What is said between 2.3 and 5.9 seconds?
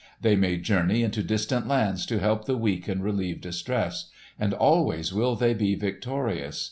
the weak and relieve distress, and always will they be